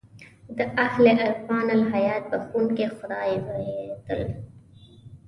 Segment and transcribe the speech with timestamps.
[0.57, 4.21] د اهل عرفان الهیات بخښونکی خدای بابېدل.